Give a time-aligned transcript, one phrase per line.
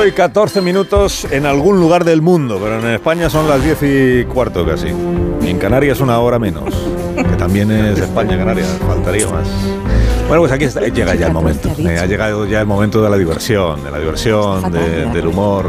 [0.00, 3.78] 8 y 14 minutos en algún lugar del mundo, pero en España son las 10
[3.82, 4.86] y cuarto casi.
[5.42, 6.72] Y en Canarias una hora menos,
[7.14, 9.46] que también es España, Canarias, faltaría más.
[10.26, 11.68] Bueno, pues aquí está, llega ya el momento.
[11.78, 15.66] Eh, ha llegado ya el momento de la diversión, de la diversión, de- del humor.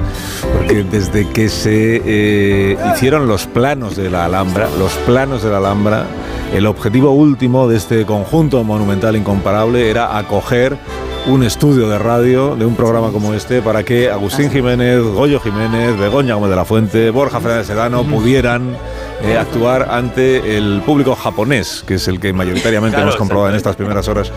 [0.55, 5.57] Porque desde que se eh, hicieron los planos de la Alhambra, los planos de la
[5.57, 6.05] Alhambra,
[6.55, 10.77] el objetivo último de este conjunto monumental incomparable era acoger
[11.27, 15.97] un estudio de radio de un programa como este para que Agustín Jiménez, Goyo Jiménez,
[15.97, 18.75] Begoña Gómez de la Fuente, Borja Fernández Sedano pudieran
[19.23, 23.55] eh, actuar ante el público japonés, que es el que mayoritariamente Claro, hemos comprobado en
[23.55, 24.31] estas primeras horas,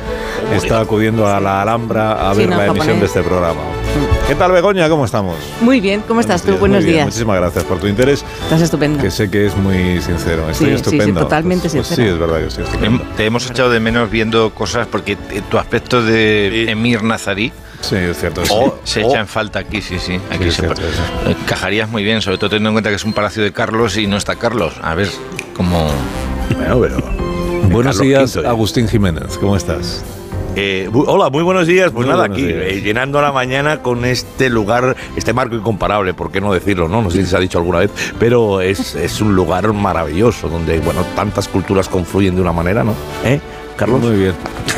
[0.52, 3.60] está acudiendo a la Alhambra a ver la emisión de este programa.
[4.27, 4.89] ¿Qué tal Begoña?
[4.89, 5.36] ¿Cómo estamos?
[5.61, 6.53] Muy bien, ¿cómo estás tú?
[6.53, 7.05] Muy Buenos días.
[7.05, 9.03] Muchísimas gracias por tu interés, Estás estupendo.
[9.03, 10.48] que sé que es muy sincero.
[10.50, 11.20] Estoy Sí, sí, sí, estupendo.
[11.20, 12.08] totalmente Pues- pues sincero.
[12.08, 13.05] sí, es verdad que estoy estupendo.
[13.05, 17.53] Hem- Te hemos echado de menos viendo cosas porque eh, tu aspecto de Emir Nazarí
[17.83, 18.47] Sí, es cierto.
[18.47, 18.53] sí.
[18.84, 20.19] se, se echa en falta aquí, sí, sí.
[20.31, 21.31] Aquí Sí, se cierto, sí.
[21.42, 24.06] encajarías muy bien, sobre todo teniendo en cuenta que es un palacio de Carlos y
[24.06, 24.72] no está Carlos.
[24.83, 25.11] A ver,
[25.55, 25.91] como
[26.56, 26.97] Bueno, pero.
[27.69, 28.48] Buenos Carlos días, V, ya.
[28.48, 29.36] Agustín Jiménez.
[29.38, 30.03] ¿Cómo estás?
[30.56, 31.91] Eh, bu- hola, muy buenos días.
[31.91, 36.30] Pues Muy nada, aquí eh, llenando la mañana con este lugar, este marco incomparable, ¿por
[36.30, 36.88] qué no decirlo?
[36.88, 40.48] No, no sé si se ha dicho alguna vez, pero es, es un lugar maravilloso
[40.48, 42.94] donde, bueno, tantas culturas confluyen de una manera, ¿no?
[43.25, 43.41] ¿Eh,
[43.77, 44.00] Carlos?
[44.00, 44.32] Muy bien.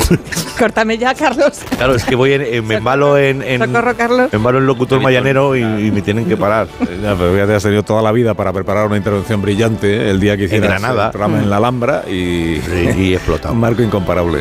[0.57, 1.59] Córtame ya, Carlos.
[1.77, 4.29] Claro, es que voy en, en- me embalo en, en, Socorro, Carlos.
[4.31, 6.67] me embalo en locutor mañanero y, y me tienen que parar.
[7.03, 10.09] Ya, pero ya te has tenido toda la vida para preparar una intervención brillante ¿eh?
[10.09, 11.05] el día que hicieras Granada.
[11.05, 13.53] el programa en la Alhambra y, Y, y explotado.
[13.53, 14.39] un marco incomparable.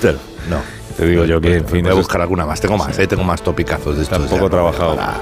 [0.00, 0.75] Pero, no.
[0.96, 2.60] Te digo yo que, en fin, voy a buscar alguna más.
[2.60, 4.18] Tengo más, eh, tengo más topicazos de estos.
[4.28, 4.96] Poco ya, trabajado.
[4.96, 5.20] para-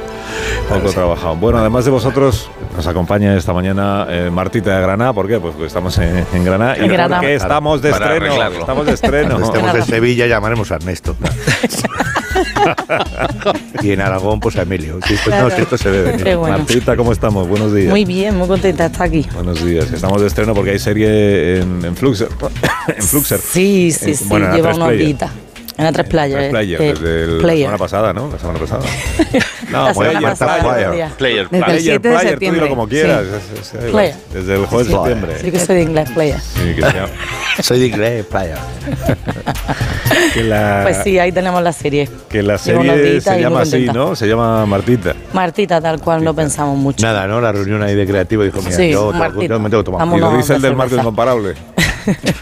[0.69, 1.37] Poco trabajado.
[1.37, 5.13] Bueno, además de vosotros, nos acompaña esta mañana eh, Martita de Granada.
[5.13, 5.41] ¿Por qué?
[5.41, 7.17] Pues porque estamos en, en Granada y En Granada.
[7.21, 8.27] porque estamos de Para estreno.
[8.27, 8.61] arreglarlo.
[8.61, 9.29] Estamos de estreno.
[9.39, 9.85] Cuando estemos en.
[9.85, 11.17] Sevilla llamaremos a Ernesto.
[13.83, 14.99] y en Aragón, pues a Emilio.
[15.07, 16.37] Si esto, no, si esto se ve venir.
[16.37, 16.59] Bueno.
[16.59, 17.49] Martita, ¿cómo estamos?
[17.49, 17.91] Buenos días.
[17.91, 19.27] Muy bien, muy contenta de estar aquí.
[19.35, 19.91] Buenos días.
[19.93, 22.29] Estamos de estreno porque hay serie en, en Fluxer.
[22.97, 23.41] en Fluxer.
[23.41, 25.31] Sí, sí, sí, bueno, lleva una horita.
[25.77, 26.39] En la tres playas.
[26.39, 27.59] Tres player, eh, desde el- la player.
[27.67, 28.31] semana pasada, ¿no?
[28.31, 28.83] La semana pasada.
[29.71, 30.93] No, La player, semana pasada, player.
[30.93, 31.13] días.
[31.15, 31.83] player, Desde el player.
[31.83, 32.61] 7 de player, tú septiembre.
[32.63, 33.25] dilo como quieras.
[33.91, 34.15] Player.
[34.33, 35.33] Desde el jueves de septiembre.
[35.41, 36.39] Sí que soy de inglés, player.
[36.41, 37.09] Sí, que, sea-
[37.63, 38.27] Soy de inglés,
[40.35, 42.09] que la, Pues sí, ahí tenemos la serie.
[42.29, 43.87] que la serie se llama así.
[43.87, 44.15] ¿no?
[44.15, 45.15] Se llama Martita.
[45.33, 47.05] Martita, tal cual, no pensamos mucho.
[47.05, 47.41] Nada, ¿no?
[47.41, 49.47] La reunión ahí de creativo dijo, mira, Sí, yo, tengo- Martita.
[49.55, 50.17] yo me tengo que tomar.
[50.17, 51.55] Y lo dice el de del marco incomparable.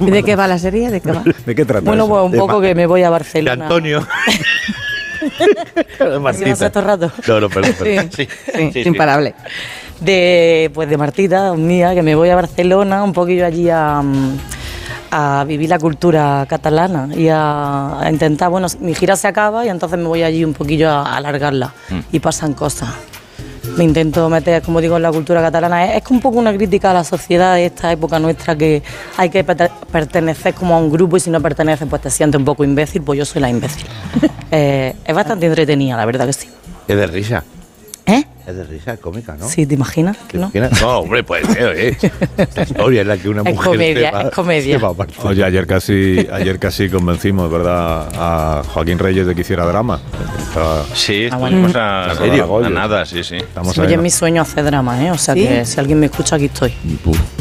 [0.01, 0.91] ¿Y de qué va la serie?
[0.91, 1.23] ¿De qué va?
[1.47, 2.13] ¿De qué trata Bueno, eso?
[2.13, 3.65] pues un poco que me voy a Barcelona.
[3.65, 4.07] Antonio.
[6.39, 7.13] De sé todo rato.
[7.29, 8.11] No, no, perdón, Sí, perdón.
[8.13, 8.81] sí, Sí, sí.
[8.89, 9.35] imparable.
[10.01, 14.39] de pues de Martita, mía, que me voy a Barcelona un poquillo allí a, mm,
[15.13, 19.69] a vivir la cultura catalana y a, a intentar, bueno, mi gira se acaba y
[19.69, 21.73] entonces me voy allí un poquillo a, a alargarla
[22.11, 22.89] y pasan cosas.
[23.77, 25.95] Me intento meter, como digo, en la cultura catalana.
[25.95, 28.83] Es, es un poco una crítica a la sociedad de esta época nuestra que
[29.17, 32.39] hay que perte- pertenecer como a un grupo y si no perteneces pues te sientes
[32.39, 33.87] un poco imbécil, pues yo soy la imbécil.
[34.55, 36.47] Eh, es bastante entretenida, la verdad que sí.
[36.87, 37.43] Es de risa.
[38.05, 38.23] ¿Eh?
[38.45, 39.49] Es de risa, cómica, ¿no?
[39.49, 40.17] Sí, ¿te imaginas?
[40.27, 40.45] ¿Te ¿No?
[40.53, 40.83] imaginas?
[40.83, 42.11] No, hombre, pues eh, eh.
[42.37, 44.77] Esta historia es la que una Es mujer comedia, va- es comedia.
[44.79, 45.31] se va a Barcelona.
[45.31, 48.09] Oye, ayer casi, ayer casi convencimos, ¿verdad?
[48.17, 50.01] A Joaquín Reyes de que hiciera drama.
[50.49, 51.69] Estaba- Sí, Ah, bueno.
[51.73, 52.65] a, ¿En serio?
[52.65, 53.37] a nada, sí, sí.
[53.37, 54.03] estamos Oye, ahí, es ¿no?
[54.03, 55.13] mi sueño hacer drama, ¿eh?
[55.13, 55.47] O sea ¿Sí?
[55.47, 56.75] que si alguien me escucha, aquí estoy.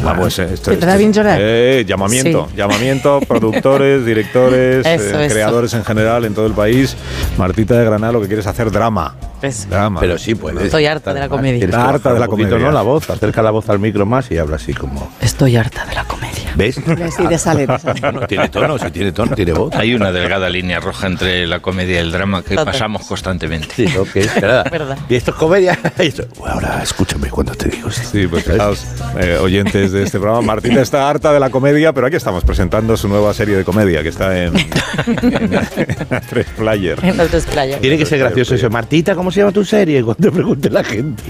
[0.05, 1.39] Ah, pues, esto- ¿Te da bien llorar?
[1.41, 2.57] Eh, llamamiento, Sí.
[2.57, 5.33] llamamiento, productores, directores, Eso, eh, eso.
[5.33, 6.95] creadores en general en todo el país.
[7.39, 9.15] Martita de Granada lo que quiere es hacer drama.
[9.41, 9.67] Eso.
[9.69, 9.99] Drama.
[9.99, 10.65] Pero sí puedes.
[10.65, 11.65] Estoy harta de la comedia.
[11.65, 12.67] Harta de la poquito, comedia.
[12.67, 12.71] ¿no?
[12.71, 15.11] La voz, acerca la voz al micro más y habla así como.
[15.21, 16.50] Estoy harta de la comedia.
[16.55, 16.75] ¿Ves?
[17.17, 18.11] Sí, te sale, te sale.
[18.11, 19.73] No, tiene tono, sí tiene tono, tiene voz.
[19.75, 22.65] Hay una delgada línea roja entre la comedia y el drama que Total.
[22.65, 23.67] pasamos constantemente.
[23.75, 24.67] Sí, ok, verdad.
[24.71, 24.97] Verdad.
[25.09, 25.77] Y esto es comedia.
[25.99, 28.07] Y esto- Bueno, ahora escúchame cuando te digo esto.
[28.11, 28.85] Sí, pues fijaos,
[29.19, 32.95] eh, oyentes de este programa, Martita está harta de la comedia, pero aquí estamos presentando
[32.97, 36.97] su nueva serie de comedia que está en, en, en tres player.
[37.03, 37.79] En otros playas.
[37.81, 38.69] Tiene que ser gracioso eso.
[38.69, 40.03] Martita, ¿cómo se llama tu serie?
[40.03, 41.23] Cuando te pregunte la gente.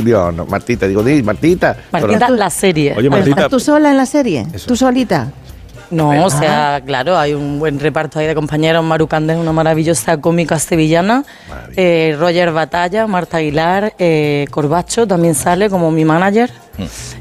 [0.00, 1.76] Digo, no, Martita, digo, di, Martita.
[1.92, 2.94] Martita, la serie.
[2.96, 4.46] Oye, Martita, ¿Estás tú sola en la serie?
[4.68, 5.28] ¿Tú solita?
[5.90, 8.84] No, o sea, claro, hay un buen reparto ahí de compañeros.
[8.84, 11.24] Maru Candés, una maravillosa cómica sevillana.
[11.74, 16.52] Eh, Roger Batalla, Marta Aguilar, eh, Corbacho también sale como mi manager.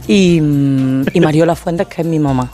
[0.08, 2.50] Y, mm, y Mariola Fuentes, que es mi mamá.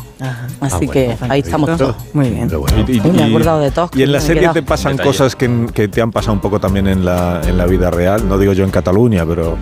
[0.61, 1.95] Así Ah, que bueno, ahí estamos todos.
[2.13, 2.47] Muy bien.
[2.47, 2.85] Bueno.
[2.87, 5.09] Y, me he acordado de todos, y en la serie te pasan Detalle.
[5.09, 8.29] cosas que, que te han pasado un poco también en la, en la vida real.
[8.29, 9.57] No digo yo en Cataluña, pero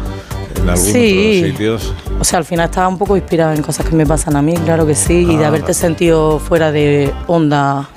[0.56, 1.44] en algunos Sí.
[1.46, 1.94] sitios.
[2.20, 4.54] O sea, al final estaba un poco inspirada en cosas que me pasan a mí,
[4.66, 7.90] claro que sí, y de Ah, haberte sentido fuera de onda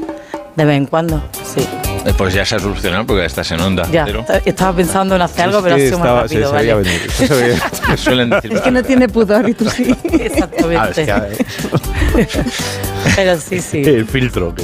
[0.57, 1.23] de vez en cuando.
[1.55, 1.67] Sí.
[2.19, 3.89] Pues ya se ha solucionado porque estás en onda.
[3.91, 6.53] Ya, esta- estaba pensando en hacer algo, Es pero ha que sido estaba- más rápido,
[6.53, 6.89] veía ¿vale?
[6.91, 7.81] venir.
[7.89, 8.53] Me suelen decir.
[8.53, 9.97] Es que no tiene pudor y tú sí.
[10.13, 11.11] Exactamente.
[11.11, 12.45] Ah, es que,
[13.17, 13.83] Pero sí, sí.
[13.83, 14.55] el filtro.
[14.55, 14.63] que-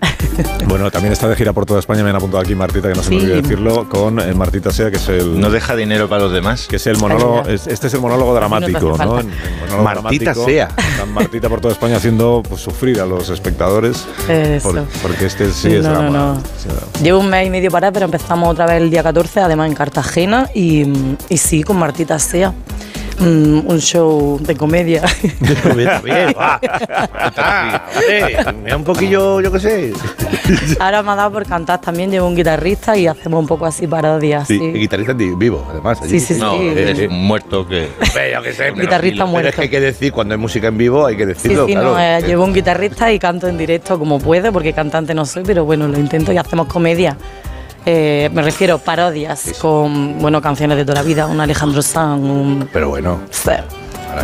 [0.66, 3.02] Bueno, también está de gira por toda España, me han apuntado aquí Martita, que no
[3.02, 3.24] se me Sí.
[3.26, 5.38] olvide decirlo, con eh, Martita Sea, que es el...
[5.40, 6.66] No deja dinero para los demás.
[6.68, 9.20] que es el monólogo, es- este es el monólogo dramático, No ¿no?
[9.20, 9.28] en
[9.60, 10.68] monólogo Martita dramático, Sea.
[11.12, 14.06] Martita por toda España haciendo pues, sufrir a los espectadores.
[14.28, 14.70] Eso.
[14.72, 16.10] por- porque este sí es No, drama.
[16.10, 16.34] no.
[16.36, 17.02] Sí, no.
[17.02, 19.74] Llevo un mes y medio para, pero empezamos otra vez el día 14, además en
[19.74, 20.86] Cartagena, y,
[21.28, 22.54] y sí, con Martita Sea.
[23.20, 25.02] Mm, un show de comedia.
[25.76, 26.58] Bien, bien, va.
[27.36, 29.92] Ah, vale, me da un poquillo, yo qué sé.
[30.80, 33.86] Ahora me ha dado por cantar también, llevo un guitarrista y hacemos un poco así
[33.86, 34.48] parodias.
[34.48, 36.00] Sí, Sí, y guitarrista vivo, además.
[36.00, 36.18] allí.
[36.18, 36.40] Sí, sí, sí.
[36.40, 37.08] No, es eh.
[37.08, 37.88] un muerto que.
[38.32, 39.48] Yo qué sé, pero- Guitarrista pero muerto.
[39.50, 41.72] es que hay que decir, cuando hay música en vivo, hay que Sí, decirlo, sí,
[41.72, 41.92] claro.
[41.92, 45.42] no, Eh, llevo un guitarrista y canto en directo como puedo, porque cantante no soy,
[45.44, 47.16] pero bueno, lo intento y hacemos comedia.
[47.86, 52.68] Eh, me refiero parodias con bueno canciones de toda la vida, un Alejandro Sanz, un
[52.72, 53.50] Pero bueno, Sí.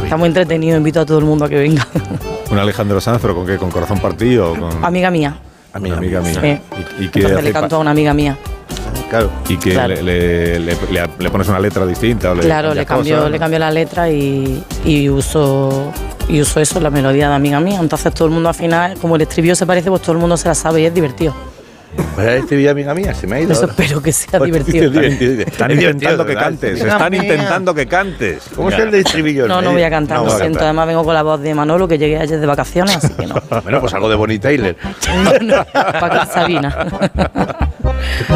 [0.03, 1.87] Está muy entretenido, invito a todo el mundo a que venga.
[2.51, 3.57] Un Alejandro Sanz, pero ¿con qué?
[3.57, 4.55] ¿Con corazón partido?
[4.57, 4.85] Con...
[4.85, 5.37] amiga mía.
[5.73, 6.41] Amiga, amiga mía.
[6.41, 6.49] Sí.
[7.01, 8.37] Y, y que, Entonces hace le canto a una amiga mía.
[9.09, 9.31] Claro.
[9.49, 9.95] y que Claro.
[9.95, 12.33] le, le- le- le- le pones una letra distinta.
[12.33, 15.93] O le Claro, le cambio, cosas, le cambio la letra y, y uso
[16.29, 17.79] y uso eso, la melodía de amiga mía.
[17.81, 20.37] Entonces todo el mundo al final, como el estribillo se parece, pues todo el mundo
[20.37, 21.33] se la sabe y es divertido.
[22.15, 23.53] Pues este vida amiga mía, se me ha ido.
[23.53, 23.73] Eso ahora.
[23.79, 25.01] espero que sea Pues, divertido.
[25.01, 26.81] Están Es intentando divertido, que cantes.
[26.81, 27.23] Están mía.
[27.23, 28.43] intentando que cantes.
[28.55, 29.47] ¿Cómo es el de estribillo?
[29.47, 30.55] No, no voy a cantar, No lo a siento.
[30.55, 30.65] cantar.
[30.69, 33.35] Además vengo con la voz de Manolo, que llegué ayer de vacaciones, así que no.
[33.63, 34.77] Bueno, pues algo de Bonnie Tyler.
[35.09, 36.75] No, no, para Sabina.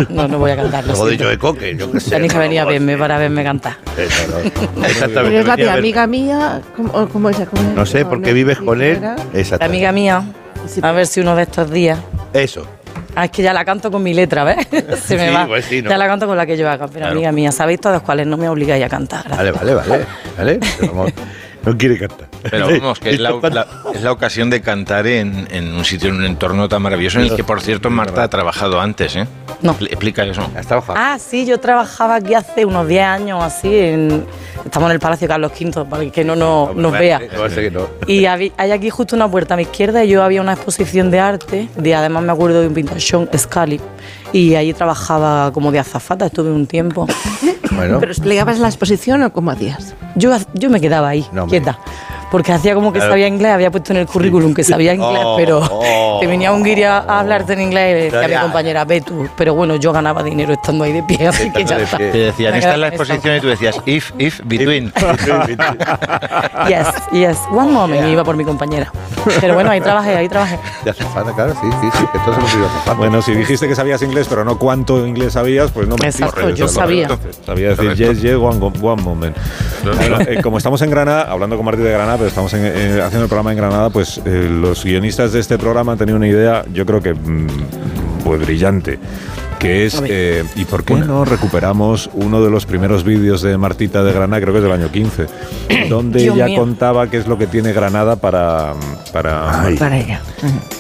[0.09, 1.19] No, no voy a cantar, lo Algo de.
[1.19, 2.11] Joe Cocker, yo qué sé.
[2.11, 3.77] Tenéis que venir a verme para verme cantar.
[3.97, 4.39] Eso, no.
[4.87, 5.31] Exactamente.
[5.31, 6.61] Pero es la tía amiga mía.
[6.77, 7.37] ¿Cómo, cómo es?
[7.49, 7.75] ¿Cómo es?
[7.77, 9.01] No sé, ¿por qué vives con él?
[9.01, 9.65] La Exacto.
[9.65, 10.23] amiga mía,
[10.83, 11.99] a ver si uno de estos días.
[12.33, 12.67] Eso.
[13.17, 14.67] Ah, es que ya la canto con mi letra, ¿ves?
[15.05, 15.47] Se me Sí, va.
[15.47, 15.91] pues sí, ¿no?
[15.91, 16.87] Ya la canto con la que yo haga.
[16.87, 17.13] Pero Claro.
[17.13, 19.25] amiga mía, sabéis todas cuáles, no me obligáis a cantar.
[19.27, 19.55] gracias.
[19.55, 20.07] Vale, vale, vale.
[20.39, 20.61] vale.
[20.87, 21.13] Vamos,
[21.65, 22.29] no quiere cantar.
[22.51, 26.09] Pero vamos, que es la, la- es la ocasión de cantar en, en un sitio,
[26.09, 29.27] en un entorno tan maravilloso en el que, por cierto, Marta ha trabajado antes, ¿eh?
[29.63, 29.75] No.
[29.75, 30.43] Expli- Explica eso.
[30.57, 30.99] Has trabajado.
[30.99, 33.69] Ah, sí, yo trabajaba aquí hace unos 10 años así.
[33.77, 34.25] En,
[34.65, 37.19] estamos en el Palacio Carlos V, para que no nos, nos vea.
[37.19, 37.89] No, no.
[38.07, 41.21] Y hay aquí justo una puerta a mi izquierda y yo había una exposición de
[41.21, 43.79] arte, de, además me acuerdo de un pintor, Sean Scully,
[44.33, 47.07] y allí trabajaba como de azafata, estuve un tiempo.
[47.73, 49.95] Bueno, ¿Pero explicabas la exposición o cómo hacías?
[50.17, 51.79] Yo, yo me quedaba ahí, No, quieta.
[52.31, 53.13] Porque hacía como que Claro.
[53.13, 56.19] sabía inglés, había puesto en el currículum que sabía inglés, Oh, pero oh.
[56.21, 58.85] te venía un guiri a a hablarte en inglés y le decía a mi compañera,
[58.85, 59.29] ve tú.
[59.37, 61.97] Pero bueno, yo ganaba dinero estando ahí de pie, así que ya de está.
[61.97, 64.93] Te decían, esta es la exposición y tú decías, if, if, between.
[66.69, 68.93] Yes, yes, one moment, y iba por mi compañera.
[69.41, 70.59] Pero bueno, ahí trabajé, ahí trabajé.
[70.85, 72.05] de azafata, claro, sí, sí, sí.
[72.15, 72.95] Esto se azafata.
[72.95, 76.51] Bueno, si dijiste que sabías inglés, pero no cuánto inglés sabías, pues no me Exacto,
[76.51, 77.09] yo sabía.
[77.45, 79.37] Sabía decir yes, yes, one, one moment.
[79.85, 83.01] Bueno, eh, como estamos en Granada, hablando con Martí de Granada, pero estamos en- eh,
[83.03, 86.29] haciendo el programa en Granada, pues eh, los guionistas de este programa han tenido una
[86.29, 87.47] idea, yo creo que mm,
[88.25, 88.99] pues brillante.
[89.59, 94.03] Que es, eh, ¿y por qué no recuperamos uno de los primeros vídeos de Martita
[94.03, 95.27] de Granada, creo que es del año 15,
[95.91, 96.61] donde Dios ella mío.
[96.61, 98.73] contaba qué es lo que tiene Granada para,
[99.13, 99.77] para, Ay.
[99.77, 100.23] Para ella.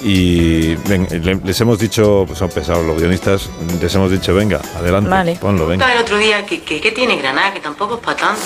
[0.03, 3.51] y ven, le- les hemos dicho, pues son pesados los guionistas,
[3.83, 5.37] les hemos dicho, venga, adelante, Vale.
[5.39, 5.93] ponlo, venga.
[5.93, 8.41] el otro día que, que, que tiene Granada, que tampoco es para tanto.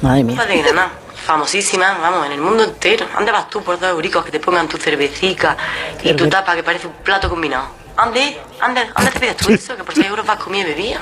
[0.00, 0.42] Madre mía.
[0.46, 0.90] de Granada,
[1.26, 3.06] famosísima, vamos, en el mundo entero.
[3.12, 5.56] ¿Dónde vas tú por dos euricos que te pongan tu cervecica
[6.02, 7.66] y tu tapa que parece un plato combinado?
[7.96, 8.38] ¿Dónde?
[8.60, 9.76] ¿Dónde, ¿Dónde te pides tú eso?
[9.76, 11.00] Que por 6 euros vas comiendo y bebida.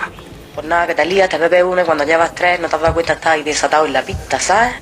[0.54, 2.82] Pues nada, que te lías, te bebes uno y cuando llevas tres no te has
[2.82, 4.74] dado cuenta estás ahí desatado en la pista, ¿sabes?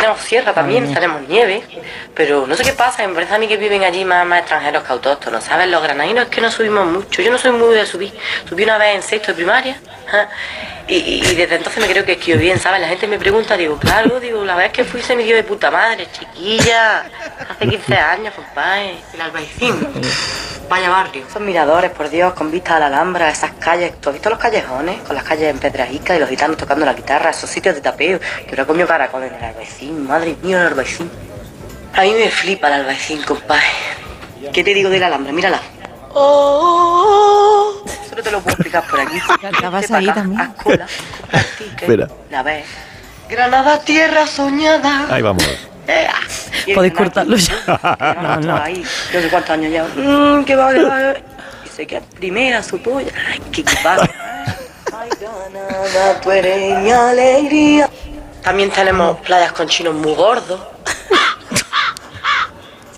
[0.00, 1.62] tenemos sierra también, tenemos nieve,
[2.14, 4.82] pero no sé qué pasa, me parece a mí que viven allí más, más extranjeros
[4.82, 5.68] que autóctonos, ¿sabes?
[5.68, 8.12] Los granadinos es que no subimos mucho, yo no soy muy de subir,
[8.48, 9.76] subí una vez en sexto de primaria.
[10.88, 12.80] Y, desde entonces me creo que esquivo bien, ¿sabes?
[12.80, 15.44] La gente me pregunta, digo, claro, digo, la vez que fui se me dio de
[15.44, 17.04] puta madre, chiquilla,
[17.48, 19.88] hace 15 años, compadre, el albaicín.
[20.70, 21.24] Vaya barrio.
[21.28, 24.00] Esos miradores, por Dios, con vista a la Alhambra, esas calles.
[24.00, 25.00] ¿Tú has visto los callejones?
[25.02, 28.20] Con las calles en Pedrajica y los gitanos tocando la guitarra, esos sitios de tapeo.
[28.20, 30.06] Que ahora comió caracol en el albaicín.
[30.06, 31.10] Madre mía, el albaicín.
[31.92, 33.66] A mí me flipa el albaicín, compadre.
[34.52, 35.32] ¿Qué te digo de la Alhambra?
[35.32, 35.60] Mírala.
[36.12, 39.20] Oh, solo te lo puedo explicar por aquí.
[39.40, 40.54] Cantabas ahí también.
[41.58, 42.08] ticket, Espera.
[42.30, 42.64] La ves.
[43.28, 45.06] Granada, tierra soñada.
[45.14, 45.44] Ahí vamos.
[46.74, 47.54] Podéis cortarlo ya.
[48.22, 48.62] no, no.
[48.62, 49.84] Ahí, no sé cuántos años ya.
[49.84, 51.12] Mmm, que va, que va.
[51.64, 53.12] Y se queda primera su polla.
[53.28, 54.02] Ay, qué equipazo.
[54.92, 57.88] Ay, Granada, tú eres mi alegría.
[58.42, 60.60] También tenemos playas con chinos muy gordos.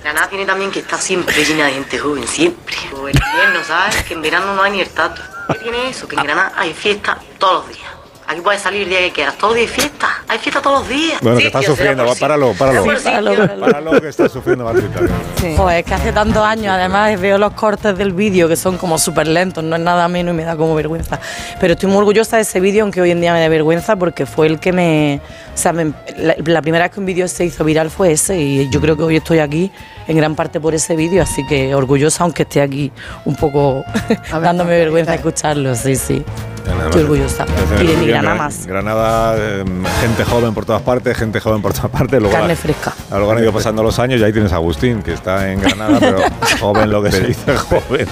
[0.02, 2.74] Granada tiene también que estar siempre llena de gente joven, siempre.
[3.08, 4.02] En invierno, ¿sabes?
[4.04, 5.20] Que en verano no hay ni el tato.
[5.52, 6.06] ¿Qué tiene eso?
[6.08, 7.88] Que en Granada hay fiesta todos los días.
[8.24, 10.08] Aquí puedes salir el día que quieras, todos los días hay fiesta.
[10.28, 11.18] Hay fiesta todos los días.
[11.20, 12.82] Bueno, que Sí, está tío, será sufriendo, va, páralo, páralo.
[12.84, 13.66] Sí, Páralo, páralo.
[13.66, 15.00] Para lo que está sufriendo Martita.
[15.38, 15.54] Sí.
[15.56, 18.96] Joder, es que hace tantos años, además veo los cortes del vídeo que son como
[18.96, 21.20] súper lentos, no es nada menos y me da como vergüenza.
[21.60, 24.24] Pero estoy muy orgullosa de ese vídeo, aunque hoy en día me da vergüenza porque
[24.24, 25.20] fue el que me.
[25.52, 28.38] O sea, me- la, la primera vez que un vídeo se hizo viral fue ese
[28.40, 29.70] y yo creo que hoy estoy aquí
[30.08, 32.90] en gran parte por ese vídeo, así que orgullosa, aunque esté aquí
[33.24, 35.28] un poco ver, dándome vergüenza claro.
[35.28, 36.24] escucharlo, sí, sí.
[36.66, 37.44] Nada Estoy orgullosa.
[37.80, 38.66] Y de mi Gran- Granada más.
[38.66, 39.64] Granada, eh,
[40.00, 42.20] gente joven por todas partes, gente joven por todas partes.
[42.20, 42.92] Luego Carne la- fresca.
[43.10, 45.98] Luego han ido pasando los años y ahí tienes a Agustín, que está en Granada,
[45.98, 46.20] pero
[46.60, 48.06] joven lo que se dice joven.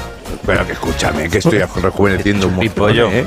[0.44, 2.86] Pero que escúchame, que estoy rejuveneciendo un Mi montón.
[2.86, 3.08] pollo.
[3.10, 3.24] ¿eh?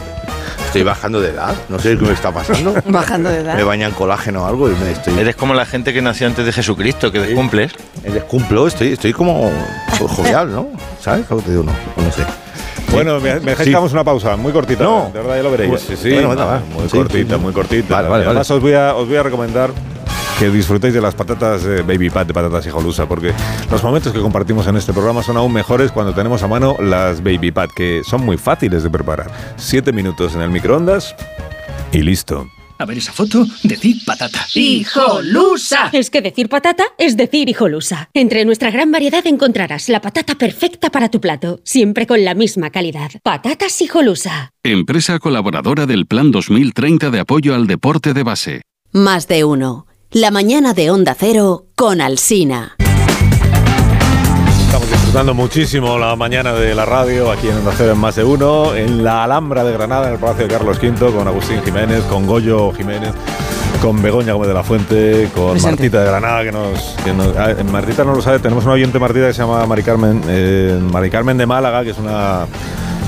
[0.73, 2.73] Estoy bajando de edad, no sé qué me está pasando.
[2.87, 3.55] Bajando de edad.
[3.55, 5.19] Me bañan colágeno o algo y me estoy.
[5.19, 7.73] Eres como la gente que nació antes de Jesucristo, que descumples.
[8.01, 9.51] Descumplo, estoy, estoy como
[9.99, 10.69] pues, jovial, ¿no?
[10.99, 11.27] ¿Sabes?
[11.27, 12.23] Que te digo, no, no sé.
[12.91, 13.71] Bueno, me, Sí.
[13.71, 14.83] una pausa, muy cortita.
[14.83, 15.11] No.
[15.13, 15.69] De verdad, ya lo veréis.
[15.69, 16.09] Bueno, Sí, sí.
[16.25, 16.59] bueno, va.
[16.73, 17.41] Muy Sí, cortita, sí.
[17.41, 17.95] muy cortita.
[17.95, 19.69] Vale, vale, Además, Os, voy a, os voy a recomendar
[20.39, 23.33] que disfrutéis de las patatas Baby Pat de patatas hijolusa, porque
[23.71, 27.23] los momentos que compartimos en este programa son aún mejores cuando tenemos a mano las
[27.23, 29.31] Baby Pat, que son muy fáciles de preparar.
[29.57, 31.15] Siete minutos en el microondas
[31.91, 32.47] y listo.
[32.79, 34.45] A ver esa foto, decir patata.
[34.53, 35.89] ¡Hijolusa!
[35.93, 38.09] Es que decir patata es decir hijolusa.
[38.13, 42.71] Entre nuestra gran variedad encontrarás la patata perfecta para tu plato, siempre con la misma
[42.71, 43.11] calidad.
[43.23, 44.51] Patatas hijolusa.
[44.63, 48.61] Empresa colaboradora del Plan 2030 de apoyo al deporte de base.
[48.91, 49.87] Más de uno.
[50.13, 52.75] La mañana de Onda Cero con Alsina.
[54.65, 58.23] Estamos disfrutando muchísimo la mañana de la radio aquí en Onda Cero en Más de
[58.23, 62.03] Uno, en la Alhambra de Granada, en el Palacio de Carlos V, con Agustín Jiménez,
[62.03, 63.11] con Goyo Jiménez,
[63.81, 65.75] con Begoña Gómez de la Fuente, con Presente.
[65.83, 68.99] Martita de Granada, que nos, que nos- ah, Martita no lo sabe, tenemos una oyente
[68.99, 72.45] Martita que se llama Mari Carmen, eh, Mari Carmen de Málaga, que es una...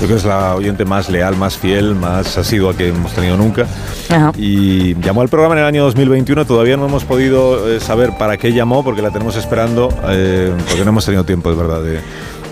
[0.00, 3.66] creo que es la oyente más leal, más fiel, más asidua que hemos tenido nunca.
[4.10, 4.32] Ajá.
[4.36, 6.44] Y llamó al programa en el año 2021.
[6.44, 10.84] Todavía no hemos podido eh, saber para qué llamó, porque la tenemos esperando, eh, porque
[10.84, 12.00] no hemos tenido tiempo, es verdad, de,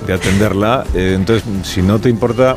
[0.06, 0.84] de atenderla.
[0.94, 2.56] Eh, entonces, si no te importa,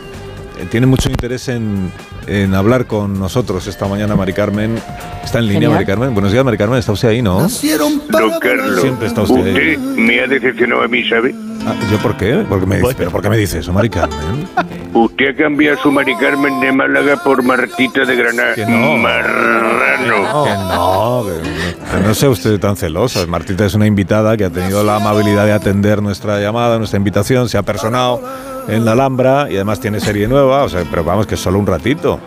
[0.57, 1.91] eh, tiene mucho interés en,
[2.25, 4.79] en hablar con nosotros esta mañana, Mari Carmen.
[5.21, 5.71] ¿Está en línea, Genial.
[5.73, 6.13] Mari Carmen?
[6.13, 6.79] Buenos días, Mari Carmen.
[6.79, 7.41] ¿Está usted ahí, no?
[7.41, 9.75] Don Carlos, Siempre está usted ahí.
[9.75, 11.35] usted me ha decepcionado a mí, ¿sabe?
[11.69, 12.45] Ah, ¿Yo por qué?
[12.47, 14.47] Porque me, dice- ¿Pero por qué me dice eso, Mari Carmen?
[14.93, 18.55] Usted ha cambiado su Mari Carmen de Málaga por Martita de Granada.
[18.55, 18.95] Que no.
[18.97, 20.43] Marrano.
[20.45, 23.25] Que no, que, que no sea usted tan celosa.
[23.27, 27.49] Martita es una invitada que ha tenido la amabilidad de atender nuestra llamada, nuestra invitación,
[27.49, 28.21] se ha personado
[28.69, 31.59] en la Alhambra y además tiene serie nueva, o sea, pero vamos, que es solo
[31.59, 32.19] un ratito.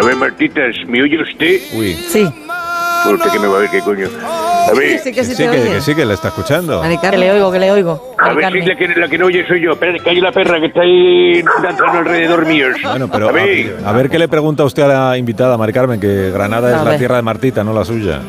[0.00, 1.60] A ver, Martitas, ¿me oye usted?
[1.74, 2.28] Uy, Sí,
[3.04, 4.08] Pues usted que me va a ver qué coño.
[4.68, 5.70] A ver, Sí, que que sí sí, te que, oye.
[5.74, 6.82] que sí, que le está escuchando.
[6.82, 8.14] Que le oigo, que le oigo.
[8.18, 9.72] a ver si la que, la que no oye soy yo.
[9.72, 12.66] Espera, que hay una perra que está ahí danzando alrededor mío.
[12.82, 15.72] Bueno, pero a ver, a, a ver qué le pregunta usted a la invitada, Mari
[15.72, 18.20] Carmen, que Granada es la tierra de Martita, no la suya.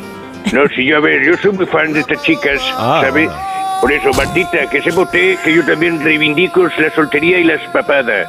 [0.53, 3.25] no, si yo, a ver, yo soy muy fan de estas chicas, Ah, ¿sabe?
[3.27, 3.57] bueno.
[3.81, 8.27] Por eso, Martita, que sepa usted que yo también reivindico la soltería y las papadas.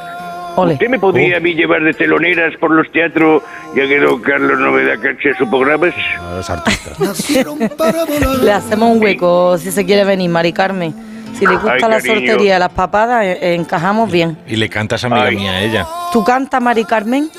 [0.55, 0.73] Ole.
[0.73, 3.41] ¿Usted me podría a mí llevar de teloneras por los teatros,
[3.75, 5.93] ya que don Carlos no me da cancha a sus programas?
[6.17, 6.91] No, es artista.
[8.43, 10.93] Le hacemos un hueco si se quiere venir, Mari Carmen.
[11.37, 12.43] Si le gusta Ay, la cariño.
[12.43, 14.37] y las papadas, eh, encajamos bien.
[14.47, 15.37] Y le cantas amiga Ay.
[15.37, 15.87] mía a ella.
[16.11, 17.29] ¿Tú cantas, Mari Carmen?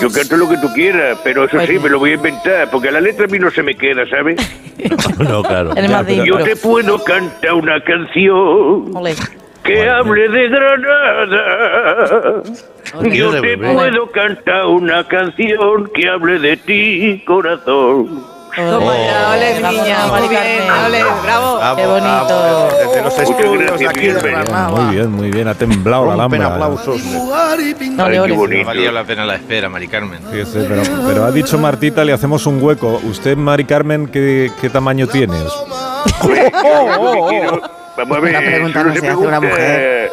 [0.00, 1.80] Yo canto lo que tú quieras, pero eso sí, Bueno.
[1.80, 4.02] me lo voy a inventar, porque a la letra a mí no se me queda,
[4.08, 4.36] ¿sabes?
[5.18, 5.72] No, claro.
[5.90, 9.14] Más de Yo te puedo cantar una canción Ole.
[9.68, 12.42] Que hable de Granada.
[13.12, 18.38] Yo te puedo cantar una canción que hable de ti, corazón.
[18.56, 21.60] Toma ya, ole, Bravo, niña, muy bien, ole, bravo.
[21.76, 22.68] Qué bonito.
[22.78, 24.32] Desde los estudios aquí de Miguel.
[24.32, 24.68] Granada.
[24.70, 26.46] Muy bien, muy bien, ha temblado la Alhambra.
[26.54, 27.00] aplausos.
[27.04, 27.74] Ole,
[28.10, 28.28] ole.
[28.28, 28.66] No bonito.
[28.66, 30.20] valió la pena la espera, Mari Carmen.
[30.30, 33.00] Pero, pero ha dicho Martita, le hacemos un hueco.
[33.04, 35.52] ¿Usted, Mari Carmen, qué, qué tamaño tienes?
[37.98, 40.10] Vamos a ver, Una pregunta no se hace una mujer.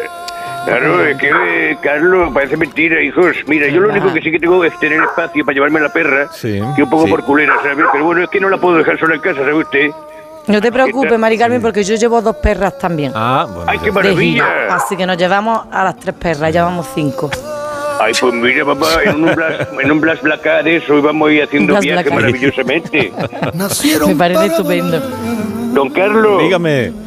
[0.66, 3.36] Claro, es que, eh, Carlos, parece mentira, hijos.
[3.46, 5.90] Mira, yo lo único que sí que tengo es tener espacio para llevarme a la
[5.94, 6.28] perra.
[6.32, 6.60] Sí.
[6.76, 7.12] Que un poco Sí.
[7.12, 7.86] por culera, ¿sabes?
[7.92, 9.92] Pero bueno, es que no la puedo dejar sola en casa, ¿sabe usted?
[10.48, 13.12] No te preocupes, Mari Carmen, porque yo llevo dos perras también.
[13.16, 13.66] Ah, bueno.
[13.70, 14.46] ¡Ay, qué maravilla!
[14.72, 17.30] Así que nos llevamos a las tres perras, ya vamos cinco.
[18.00, 21.32] Ay, pues mira, papá, en un Blas, en un Blas Black de eso íbamos a
[21.32, 23.14] ir haciendo Blas viaje maravillosamente.
[24.08, 25.00] Me parece estupendo.
[25.74, 27.05] Don Carlos, Dígame.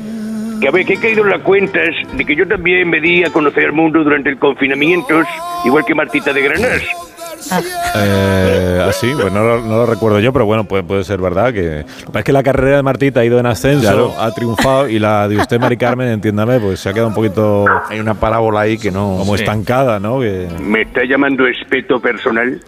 [0.60, 3.24] Que a ver, que he caído en las cuentas de que yo también me di
[3.24, 5.22] a conocer al mundo durante el confinamiento,
[5.64, 6.82] igual que Martita de Granás.
[7.96, 11.52] Eh, así, pues no lo, no lo recuerdo yo, pero bueno, puede, puede ser verdad
[11.52, 11.84] que.
[11.84, 14.12] lo que pasa Es que la carrera de Martita ha ido en ascenso, Claro.
[14.18, 17.64] ha triunfado y la de usted, Mari Carmen, entiéndame, pues se ha quedado un poquito.
[17.88, 19.16] Hay una parábola ahí que no.
[19.18, 19.44] Como Sí.
[19.44, 20.20] estancada, ¿no?
[20.20, 22.60] Que, ¿Me está llamando espeto personal?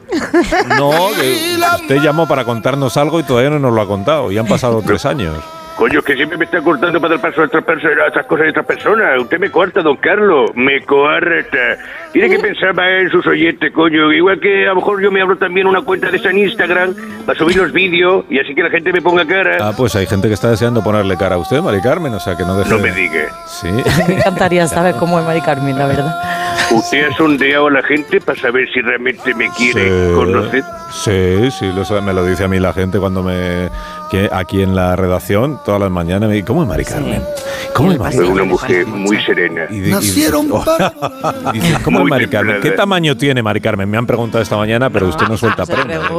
[0.79, 4.31] no, que usted llamó para contarnos algo y todavía no nos lo ha contado.
[4.31, 5.35] Y han pasado tres años.
[5.81, 8.27] Coño, es que siempre me está cortando para dar paso a otras personas, a otras
[8.27, 9.19] cosas de otras personas.
[9.19, 11.79] Usted me corta, don Carlos, me coarta.
[12.13, 14.13] Tiene que pensar más en sus oyentes, coño.
[14.13, 16.95] Igual que a lo mejor yo me abro también una cuenta de esa en Instagram
[17.25, 19.57] para subir los vídeos y así que la gente me ponga cara.
[19.59, 22.37] Ah, pues hay gente que está deseando ponerle cara a usted, Mari Carmen, o sea
[22.37, 22.69] que no deje.
[22.69, 23.29] No me diga.
[23.47, 23.69] Sí.
[24.07, 26.15] Me encantaría saber cómo es Mari Carmen, la verdad.
[26.73, 30.15] ¿Usted ha sondeado a la gente para saber si realmente me quiere Sí.
[30.15, 30.63] conocer?
[30.93, 33.69] Sí, sí, lo me lo dice a mí la gente cuando me.
[34.11, 37.23] que aquí en la redacción, todas las mañanas, me dice, ¿cómo es Mari Carmen?
[37.75, 38.49] ¿Cómo es Mari Fue una Carmen?
[38.51, 39.67] mujer muy serena.
[39.71, 40.65] Y de- y de- oh,
[41.53, 42.61] dice, ¿Cómo es Mari Carmen?
[42.61, 43.89] ¿Qué tamaño tiene Mari Carmen?
[43.89, 46.01] Me han preguntado esta mañana, pero usted no suelta prenda.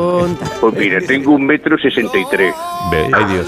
[0.62, 2.54] Pues mira, tengo un metro sesenta y tres.
[2.92, 3.48] Ve, ay Dios.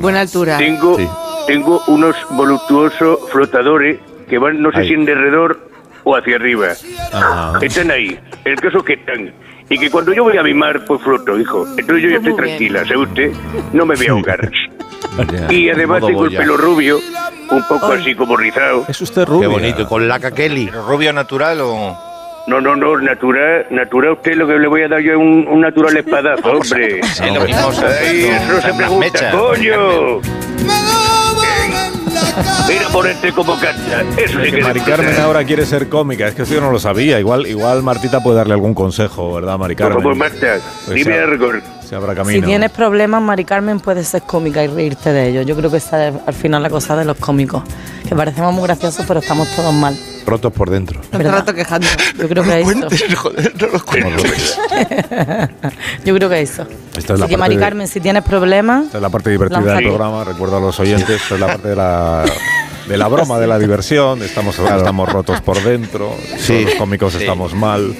[0.00, 0.58] Buena altura.
[0.58, 1.08] Tengo, Sí.
[1.46, 4.88] tengo unos voluptuosos flotadores que van, no sé Ahí.
[4.88, 5.58] si en derredor
[6.04, 6.68] o hacia arriba.
[7.12, 7.58] Ajá.
[7.62, 8.18] Están ahí.
[8.44, 9.32] El caso es que están.
[9.68, 11.66] Y que cuando yo voy a mi mar, pues floto, hijo.
[11.76, 13.32] Entonces yo ya estoy tranquila, ¿sabe usted?
[13.72, 14.50] No me voy a ahogar.
[15.50, 16.98] Y además tengo el pelo rubio,
[17.50, 18.84] un poco así como rizado.
[18.88, 19.48] Es usted Qué rubia.
[19.48, 19.82] bonito.
[19.82, 20.66] Y con laca Kelly.
[20.66, 21.96] ¿Pero rubio natural o...?
[22.48, 25.46] No, no, no, natural, natural usted lo que le voy a dar yo es un,
[25.48, 27.02] un natural espadazo, hombre.
[27.02, 27.70] Sí, lo mismo.
[28.06, 30.20] Ay, eso no se pregunta, coño.
[32.68, 34.02] Mira ponerte como canta.
[34.22, 34.80] Eso sí Que que Mari.
[34.80, 36.28] Carmen ahora quiere ser cómica.
[36.28, 37.18] Es que esto yo no lo sabía.
[37.18, 40.02] Igual, igual Martita puede darle algún consejo, ¿verdad, Mari Por Carmen?
[40.02, 41.46] favor, Pues dime se- algo.
[41.86, 45.46] Se abra Si tienes problemas, Mari Carmen puede ser cómica y reírte de ellos.
[45.46, 47.62] Yo creo que esa es al final la cosa de los cómicos.
[48.08, 49.96] Que parecemos muy graciosos, pero estamos todos mal.
[50.26, 51.00] Rotos por dentro.
[51.12, 51.32] El ¿verdad?
[51.38, 51.86] rato quejando.
[52.18, 52.88] Yo creo que es eso.
[56.04, 56.66] Yo creo que eso.
[56.96, 59.30] Esta es Así que parte Mari de- Carmen, si tienes problemas, Esta es la parte
[59.30, 60.24] divertida del programa.
[60.24, 61.22] Recuerdo a los oyentes.
[61.22, 62.24] Esta es la parte de la,
[62.88, 64.22] de la broma, de la diversión.
[64.22, 66.14] Estamos, estamos rotos por dentro.
[66.38, 66.46] Sí.
[66.48, 67.18] Todos los cómicos Sí.
[67.20, 67.94] estamos mal.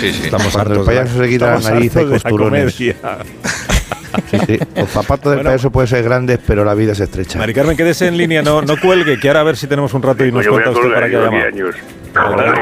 [0.00, 0.20] Sí, sí.
[0.24, 2.74] Estamos Cuando el hartos de- payaso se quita la nariz, la costurones.
[4.30, 4.58] Sí, sí.
[4.76, 5.50] Los zapatos del Bueno.
[5.50, 7.38] payaso pueden ser grandes, pero la vida es estrecha.
[7.38, 10.02] Mari Carmen, quédese en línea, no, no cuelgue, que ahora a ver si tenemos un
[10.02, 11.54] rato y nos voy a cuenta usted para qué yo ha a mis llamado.
[11.54, 11.76] años.
[12.12, 12.54] Claro.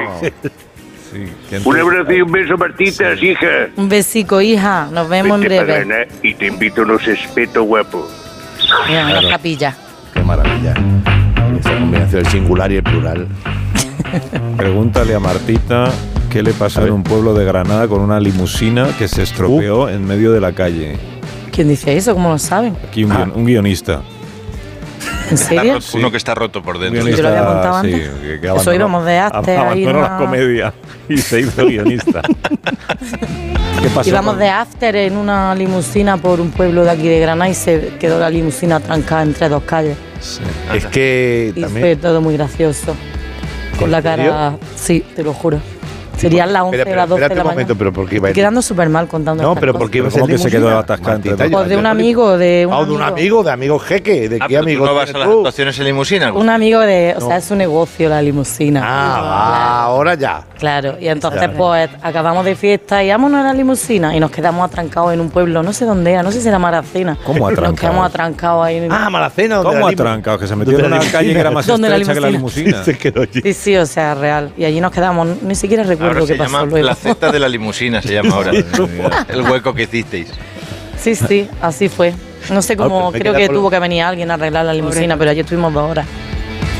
[1.13, 3.47] Sí, ¿quién Un abrazo y un beso, Martitas, hija.
[3.77, 4.89] un besico, hija.
[4.91, 5.79] Nos vemos en Vete breve.
[5.81, 8.11] ganar y te invito a unos espetos guapos.
[8.89, 9.77] Mira, una capilla.
[10.15, 10.75] Qué maravilla.
[11.61, 13.27] Esa combinación del singular y el plural.
[14.57, 15.91] Pregúntale a Martita
[16.31, 20.07] qué le pasó en un pueblo de Granada con una limusina que se estropeó en
[20.07, 20.97] medio de la calle.
[21.53, 22.15] ¿Quién dice eso?
[22.15, 22.77] ¿Cómo lo saben?
[22.89, 24.01] Aquí un, guion- un guionista.
[25.31, 25.75] ¿En serio?
[25.75, 27.07] Roto- Uno que está roto por dentro.
[27.09, 28.09] Yo lo había contado sí, antes.
[28.11, 30.73] que- que Eso íbamos de ahí Abandonó en la una- comedia
[31.09, 32.23] y se hizo guionista.
[33.83, 34.09] ¿Qué pasó?
[34.09, 37.95] Íbamos de after en una limusina por un pueblo de aquí de Granada y se
[37.99, 39.97] quedó la limusina trancada entre dos calles.
[40.21, 40.41] Sí.
[40.73, 42.01] Es que Y fue también.
[42.01, 42.95] todo muy gracioso.
[43.79, 44.55] Con la cara.
[44.77, 45.61] Sí, te lo juro.
[46.17, 47.79] Serían las 11 Espera, o las 12 espérate de la un momento, mañana.
[47.79, 49.83] pero ¿por qué iba a Estoy quedando súper mal contando No, estas pero cosas.
[49.83, 50.79] ¿por qué iba a ¿Pero ser cómo que se quedó limusina?
[50.81, 51.61] atascada entre Martita, dos?
[51.63, 54.29] Pues de un amigo, de un Ah, de un amigo, de amigo jeque.
[54.29, 55.39] ¿De Ah, qué pero tú amigo no vas a tienes las tú?
[55.39, 56.33] actuaciones en limusina?
[56.33, 57.15] Un amigo de.
[57.17, 58.81] O sea, es su negocio la limusina.
[58.85, 60.43] Ah, va, ahora ya.
[60.59, 64.65] Claro, y entonces pues acabamos de fiesta y vámonos a la limusina y nos quedamos
[64.65, 67.19] atrancados en un pueblo, no sé dónde era, no sé si era Maracena.
[67.25, 67.81] ¿Cómo Nos atrancados?
[67.81, 68.87] quedamos atrancados ahí.
[68.91, 69.57] Ah, Malacena.
[69.57, 70.39] donde ¿Cómo la limu- atrancado?
[70.39, 72.21] Que se metió en donde la una calle que era más ¿Dónde la estrecha que
[72.21, 72.65] la limusina?
[72.71, 72.85] limusina.
[72.93, 73.41] Se quedó allí.
[73.43, 74.53] Sí, sí, o sea, real.
[74.57, 76.87] Y allí nos quedamos, ni siquiera recuerdo Ahora qué se pasó llama luego.
[76.87, 78.53] la cesta de la limusina, se llama ahora.
[78.53, 80.29] El hueco que hicisteis.
[80.99, 82.15] Sí, sí, así fue.
[82.51, 85.17] No sé Ah, cómo, me creo que tuvo que venir alguien a arreglar la limusina,
[85.17, 86.07] pero allí estuvimos dos horas.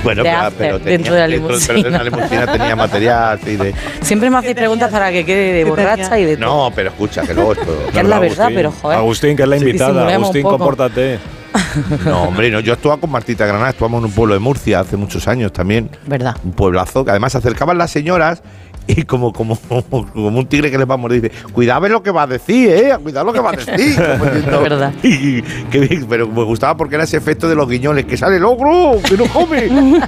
[0.05, 1.99] Bueno, de pero, after, pero tenía, dentro de la dentro- pero limusina.
[1.99, 3.75] la limusina tenía material y de.
[4.01, 6.69] Siempre me hacéis preguntas para que quede de borracha y de todo.
[6.69, 7.79] No, pero escucha, que luego esto.
[7.93, 8.99] Que es la verdad, pero joder.
[8.99, 10.13] Agustín, que es la invitada.
[10.15, 11.19] Agustín, compórtate.
[12.05, 14.97] No, hombre, no, yo estuve con Martita Granada, estuvamos en un pueblo de Murcia hace
[14.97, 15.89] muchos años también.
[16.07, 16.35] ¿Verdad?
[16.45, 18.43] Un pueblazo que además se acercaban las señoras
[18.87, 22.11] y como, como, como, un tigre que les va a morder, dice, cuidado lo que
[22.11, 23.97] va a decir, eh, cuidado lo que va a decir.
[24.13, 24.95] Como diciendo, Es verdad.
[25.03, 28.45] Y, bien, pero me gustaba porque era ese efecto de los guiñoles, que sale el
[28.45, 29.69] ogro, que no come.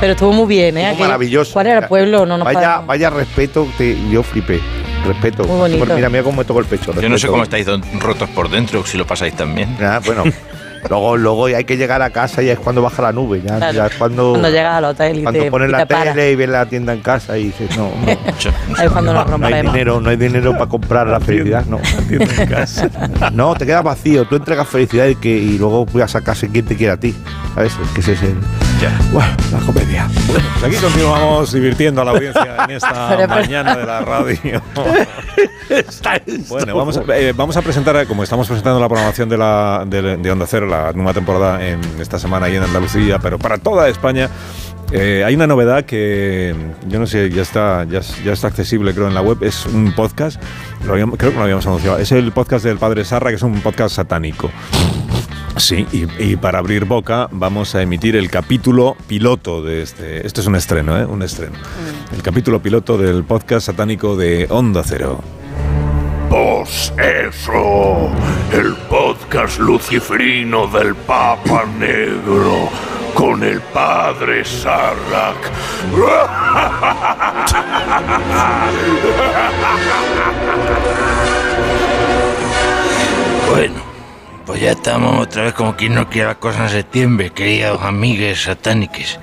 [0.00, 0.96] Pero estuvo muy bien, ¿eh?
[0.98, 1.52] Maravilloso.
[1.52, 2.24] ¿Cuál era el pueblo?
[2.24, 2.86] No nos vaya, paramos.
[2.86, 4.60] vaya respeto, te- yo flipé.
[5.06, 5.44] Respeto.
[5.44, 5.94] Muy bonito.
[5.94, 6.92] Mira, mira cómo me tocó el pecho.
[7.00, 7.66] Yo no sé cómo estáis
[8.00, 9.76] rotos por dentro, si lo pasáis también.
[9.80, 10.24] Ah, bueno.
[10.88, 13.42] Luego, luego hay que llegar a casa y es cuando baja la nube.
[13.42, 13.72] Ya, Claro.
[13.72, 16.14] ya es cuando, Cuando llegas al hotel y cuando te, pones y la te paras.
[16.14, 18.06] tele y ves la tienda en casa y dices, no, no,
[18.78, 21.78] Ahí es cuando nos no hay dinero, no hay dinero para comprar la felicidad, no.
[23.32, 26.64] No, te quedas vacío, tú entregas felicidad y, que, y luego voy a sacarse quien
[26.64, 27.14] te quiera a ti.
[27.54, 27.72] ¿Sabes?
[27.82, 28.34] Es que ese es el,
[28.80, 28.98] Ya.
[29.12, 30.08] Bueno, la comedia.
[30.26, 34.38] Pues aquí continuamos divirtiendo a la audiencia en esta Pero, pero- mañana de la radio.
[35.68, 36.20] Está.
[36.48, 40.16] Bueno, vamos a, eh, vamos a presentar, como estamos presentando la programación de, la, de,
[40.16, 43.88] de Onda Cero, la nueva temporada en esta semana ahí en Andalucía, pero para toda
[43.88, 44.30] España,
[44.92, 46.54] eh, hay una novedad que
[46.88, 49.66] yo no sé, ya está, ya, es- ya está accesible creo en la web, es
[49.66, 50.40] un podcast,
[50.86, 53.42] lo habíamos- creo que lo habíamos anunciado, es el podcast del Padre Sarra, que es
[53.42, 54.50] un podcast satánico.
[55.56, 60.26] Sí, y, y para abrir boca vamos a emitir el capítulo piloto de este.
[60.26, 61.04] Esto es un estreno, ¿eh?
[61.04, 61.54] Un estreno.
[62.14, 65.20] El capítulo piloto del podcast satánico de Onda Cero.
[66.30, 68.10] Pues eso,
[68.52, 72.68] el podcast luciferino del Papa Negro
[73.14, 75.36] con el padre Sarrak.
[83.48, 83.82] Bueno,
[84.46, 88.44] pues ya estamos otra vez como quien no quiere la cosa en septiembre, queridos amigues
[88.44, 89.18] satániques.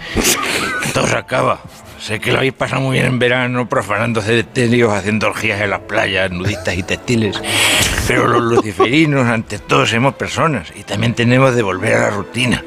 [0.93, 1.59] Todo se acaba.
[1.99, 5.81] Sé que lo habéis pasado muy bien en verano, profanando cementerios, haciendo orgías en las
[5.81, 7.41] playas, nudistas y textiles.
[8.07, 12.63] Pero los luciferinos, ante todo, somos personas y también tenemos de volver a la rutina.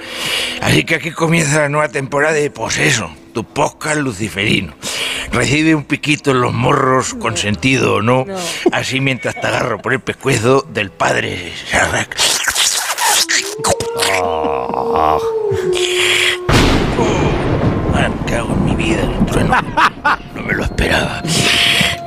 [0.61, 4.75] Así que aquí comienza la nueva temporada de Pues eso, tu podcast luciferino.
[5.33, 8.27] Recibe un piquito en los morros, consentido o no,
[8.73, 12.17] así mientras te agarro por el pescuezo del padre Sarrak.
[14.23, 15.19] Ah,
[17.95, 18.75] me cago en mi
[20.35, 21.23] No me lo esperaba.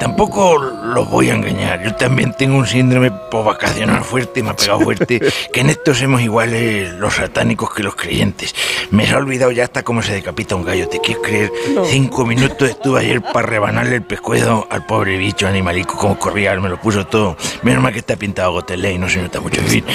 [0.03, 1.81] Tampoco los voy a engañar.
[1.81, 5.21] Yo también tengo un síndrome vacacional fuerte, me ha pegado fuerte,
[5.53, 8.53] que en esto somos iguales los satánicos que los creyentes.
[8.91, 10.89] Me se ha olvidado ya hasta cómo se decapita un gallo.
[10.89, 11.51] ¿Te quieres creer?
[11.85, 16.67] Cinco minutos estuve ayer para rebanarle el pescuezo al pobre bicho animalico, como corría, me
[16.67, 17.37] lo puso todo.
[17.61, 19.61] Menos mal que está pintado gotelé y no se nota mucho.
[19.61, 19.85] En fin,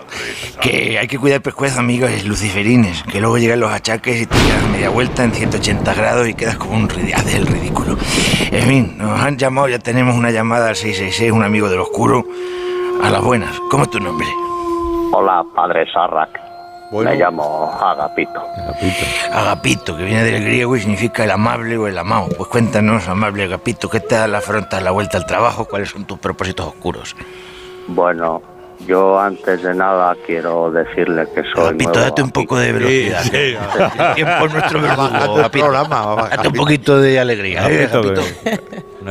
[0.62, 3.04] Que hay que cuidar el pescuezo, amigos, es luciferines.
[3.04, 6.58] Que luego llegan los achaques y te das media vuelta en 180 grados y quedas
[6.58, 7.98] como un ridi- haces el ridículo.
[8.52, 12.26] En fin, nos han llamado, ya tenemos una llamada al 666, un amigo del oscuro.
[13.04, 13.52] A las buenas.
[13.70, 14.28] ¿Cómo es tu nombre?
[15.12, 16.45] Hola, padre Sarrak.
[16.92, 17.10] Bueno.
[17.12, 18.42] Me llamo Agapito.
[19.34, 22.28] Agapito, que viene del griego y significa el amable o el amado.
[22.38, 25.66] Pues cuéntanos, amable Agapito, ¿qué tal afrontas la vuelta al trabajo?
[25.66, 27.16] ¿Cuáles son tus propósitos oscuros?
[27.88, 28.42] Bueno,
[28.88, 33.22] yo antes de nada quiero decirle que soy Agapito, nuevo date un poco de velocidad.
[33.24, 33.58] Sí, sí.
[34.00, 35.72] El tiempo es nuestro verdugo, Agapito.
[35.72, 36.54] Date un Agapito.
[36.54, 37.68] poquito de alegría.
[37.70, 38.62] ¿eh, Agapito, Agapito?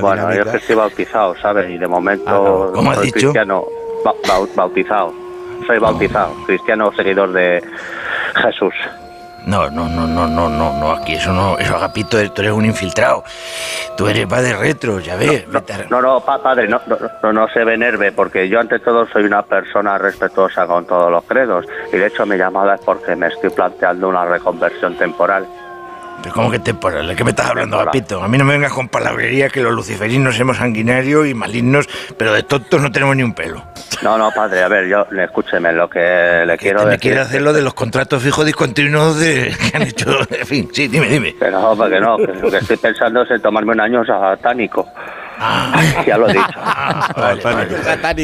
[0.01, 1.71] Bueno, yo es que estoy bautizado, ¿sabes?
[1.71, 2.33] Y de momento Ah,
[2.69, 2.73] no.
[2.73, 3.19] ¿Cómo has soy dicho?
[3.19, 3.65] cristiano
[4.05, 5.13] ba- bau- bautizado.
[5.67, 7.63] Soy bautizado, cristiano seguidor de
[8.37, 8.75] Jesús.
[9.47, 12.65] No, no, no, no, no, no, no, aquí eso no, eso Agapito, tú eres un
[12.65, 13.25] infiltrado.
[13.95, 15.45] Tú eres padre retro, ya ves.
[15.55, 19.07] a- No, no, pa- padre, no, no, no, no se venerve, porque yo ante todo
[19.09, 21.67] soy una persona respetuosa con todos los credos.
[21.93, 25.47] Y de hecho mi llamada es porque me estoy planteando una reconversión temporal.
[26.23, 27.07] Pero ¿cómo que temporal?
[27.07, 27.95] ¿De qué me estás hablando, Temporal.
[27.95, 28.23] Agapito?
[28.23, 32.33] A mí no me vengas con palabrería que los luciferinos somos sanguinarios y malignos, pero
[32.33, 33.63] de tontos no tenemos ni un pelo.
[34.03, 37.01] No, no, padre, a ver, yo, escúcheme, lo que le quiero este me decir...
[37.01, 40.19] quiere hacer lo de los contratos fijos discontinuos de, que han hecho.
[40.31, 41.35] En fin, sí, dime, dime.
[41.37, 44.89] Que no, porque no, que lo que estoy pensando es en tomarme un año satánico.
[46.07, 46.45] ya lo he dicho.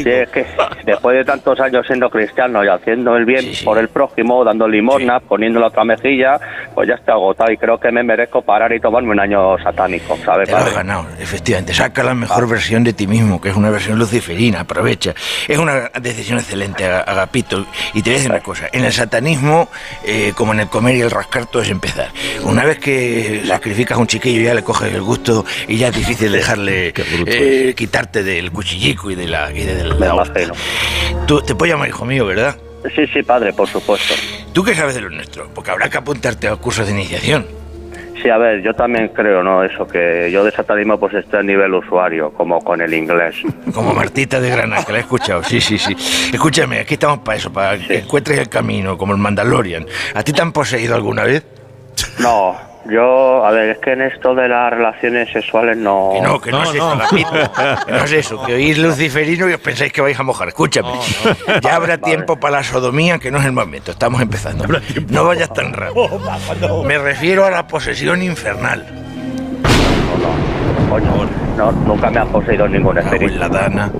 [0.03, 0.47] Sí, es que
[0.85, 5.21] después de tantos años siendo cristiano y haciendo el bien por el prójimo, dando limosna,
[5.21, 6.39] poniendo la otra mejilla,
[6.75, 10.17] pues ya estoy agotado y creo que me merezco parar y tomarme un año satánico,
[10.25, 10.47] ¿sabes?
[10.49, 10.77] Te lo has padre?
[10.77, 11.75] ganado, efectivamente.
[11.75, 15.15] Saca la mejor versión de ti mismo, que es una versión luciferina, aprovecha.
[15.49, 17.67] Es una decisión excelente, Aga- Agapito.
[17.95, 19.69] Y te voy a decir una cosa, en el satanismo,
[20.05, 22.09] eh, como en el comer y el rascar, todo es empezar.
[22.45, 25.97] Una vez que sacrificas a un chiquillo, ya le coges el gusto y ya es
[25.97, 26.93] difícil dejarle
[27.27, 29.51] eh, quitarte del cuchillico y de la...
[29.53, 30.55] Y de la imagino.
[31.27, 32.57] Tú te puedes llamar hijo mío, ¿verdad?
[32.95, 34.15] Sí, sí, padre, por supuesto.
[34.53, 35.49] ¿Tú qué sabes de lo nuestro?
[35.55, 37.47] Porque habrá que apuntarte a cursos de iniciación.
[38.23, 39.65] Sí, a ver, yo también creo, ¿no?
[39.65, 43.37] Eso, que yo de satanismo pues estoy a nivel usuario, como con el inglés.
[43.73, 45.43] Como Martita de Granada, que la he escuchado.
[45.45, 45.97] Sí, sí, sí.
[46.33, 49.87] Escúchame, aquí estamos para eso, para que encuentres el camino, como el Mandalorian.
[50.15, 51.45] ¿A ti te han poseído alguna vez?
[52.19, 56.11] No, yo, a ver, es que en esto de las relaciones sexuales no...
[56.15, 57.31] Que no, que no, es eso, Agapito.
[57.87, 60.49] Que no es eso, que oís luciferino y os pensáis que vais a mojar.
[60.49, 60.93] Escúchame,
[61.63, 64.65] ya habrá tiempo para la sodomía, que no es el momento, estamos empezando.
[65.09, 66.83] No vayas tan rápido.
[66.85, 68.87] Me refiero a la posesión infernal.
[71.61, 73.39] No, nunca me han poseído ningún espíritu.
[73.39, 73.93] la dana.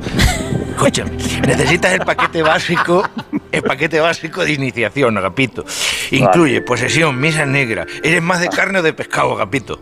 [0.71, 1.11] Escúchame,
[1.47, 3.03] necesitas el paquete básico,
[3.53, 5.63] el paquete básico de iniciación, Agapito.
[6.11, 7.85] Incluye posesión, misa negra.
[8.03, 9.79] ¿Eres más de carne o de pescado, Agapito?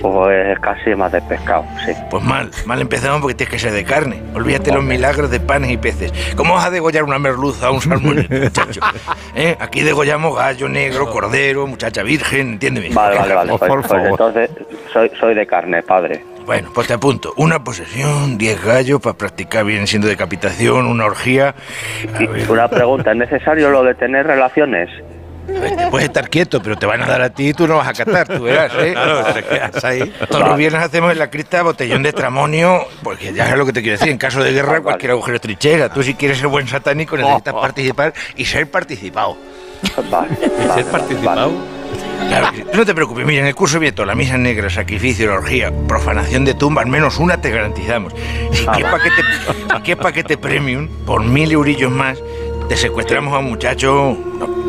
[0.00, 1.92] Pues casi más de pescado, sí.
[2.10, 4.22] Pues mal, mal empezamos porque tienes que ser de carne.
[4.34, 6.14] Olvídate los milagros de panes y peces.
[6.34, 8.80] ¿Cómo vas a degollar una merluza o un salmón, muchacho?
[9.34, 9.54] ¿Eh?
[9.60, 12.88] Aquí degollamos gallo negro, cordero, muchacha virgen, entiéndeme.
[12.94, 13.58] Vale, vale, vale.
[13.58, 14.50] Pues, pues entonces
[14.94, 16.24] soy, soy de carne, padre.
[16.48, 17.34] Bueno, pues te apunto.
[17.36, 21.54] Una posesión, 10 gallos para practicar bien siendo decapitación, una orgía.
[22.14, 24.88] A ver, Una pregunta, ¿es necesario lo de tener relaciones?
[25.46, 27.76] pues te puedes estar quieto, pero te van a dar a ti y tú no
[27.76, 28.92] vas a catar, tú verás, ¿eh?
[28.92, 30.12] Claro, te quedas ahí.
[30.30, 33.74] Todos los viernes hacemos en la cripta botellón de tramonio, porque ya es lo que
[33.74, 35.90] te quiero decir, en caso de guerra cualquier agujero es trinchera.
[35.90, 39.36] Tú si quieres ser buen satánico necesitas participar y ser participado.
[40.10, 40.34] Vale,
[40.74, 41.52] ¿Ser participado?
[42.28, 45.34] Claro, no te preocupes, mira, en el curso viene todo, la misa negra, sacrificio, la
[45.36, 48.12] orgía, profanación de tumba, al menos una te garantizamos.
[48.52, 49.22] Si quieres paquete,
[49.76, 52.18] si quieres paquete premium, por mil eurillos más,
[52.68, 54.14] te secuestramos a un muchacho,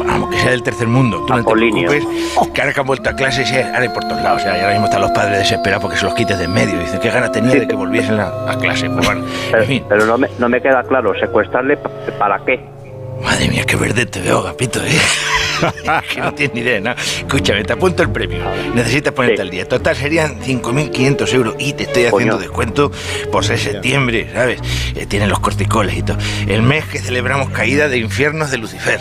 [0.05, 1.25] vamos, que sea del tercer mundo.
[1.25, 2.05] Tú no te preocupes,
[2.53, 4.41] que ahora que han vuelto a clase, ahora hay por todos lados.
[4.41, 6.53] O sea, y ahora mismo están los padres desesperados porque se los quites de en
[6.53, 6.79] medio.
[6.79, 8.89] Dicen, qué ganas tenía de que volviesen a, a clase.
[8.89, 9.83] Pues bueno, Pero, en fin.
[9.89, 12.63] pero no, me, no me queda claro, ¿secuestrarle pa- para qué?
[13.23, 14.89] Madre mía, qué verde te veo, Gapito, ¿eh?
[16.13, 17.01] que no tienes ni idea de nada.
[17.01, 18.39] Escúchame, te apunto el premio.
[18.73, 19.67] Necesitas ponerte al día.
[19.67, 22.37] Total serían 5.500 euros y te estoy haciendo Coño.
[22.37, 22.91] descuento
[23.31, 24.61] por ser septiembre, ¿sabes?
[24.95, 26.17] Eh, tienen los corticoles y todo.
[26.47, 28.99] El mes que celebramos caída de infiernos de Lucifer.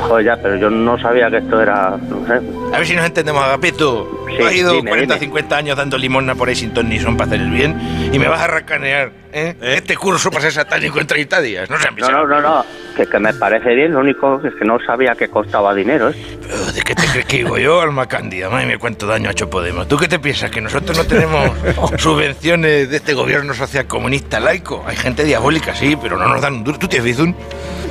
[0.00, 2.40] Joder, ya, pero yo no sabía que esto era, no sé.
[2.74, 4.24] A ver si nos entendemos, Agapito.
[4.28, 5.26] Sí, Tú has ido dime, 40, dime.
[5.26, 8.18] 50 años dando limosna por ahí sin ton ni son para hacer el bien y
[8.18, 9.54] me vas a racanear, ¿eh?
[9.60, 11.70] Este curso para ser satánico en 30 días.
[11.70, 12.64] No No, no, no, no,
[12.96, 16.14] que, que me parece bien, lo único es que no sabía que costaba dinero, ¿eh?
[16.42, 18.48] Pero, ¿De qué te crees que digo yo, alma cándida?
[18.50, 19.88] Madre mía, cuánto daño ha hecho Podemos.
[19.88, 20.50] ¿Tú qué te piensas?
[20.50, 21.50] ¿Que nosotros no tenemos
[21.98, 24.84] subvenciones de este gobierno social comunista laico?
[24.86, 26.78] Hay gente diabólica, sí, pero no nos dan un duro.
[26.78, 27.34] ¿Tú tienes Bizum?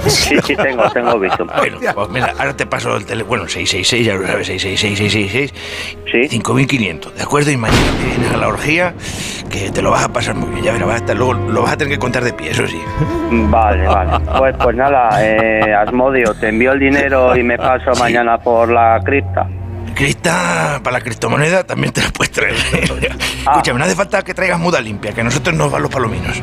[0.08, 1.48] Sí, sí, tengo, tengo Bizum.
[1.58, 3.28] Bueno, pues mira, ahora te paso el teléfono.
[3.28, 5.52] Bueno, 666, ya lo sabes, 666,
[6.12, 6.32] 666.
[6.32, 7.52] 5500, ¿de acuerdo?
[7.52, 8.94] Y mañana te vienes a la orgía,
[9.50, 10.64] que te lo vas a pasar muy bien.
[10.64, 12.68] Ya verás, vas a estar luego, lo vas a tener que contar de pie, eso
[12.68, 12.82] sí.
[13.32, 14.26] Vale, vale.
[14.38, 19.00] Pues, pues nada, eh, Asmodio, te envío el dinero y me paso mañana por la
[19.04, 19.48] cripta.
[19.94, 22.54] Crista, para la criptomoneda también te la puedes traer.
[22.54, 26.40] Escúchame, no hace falta que traigas muda limpia, que a nosotros nos van los palominos.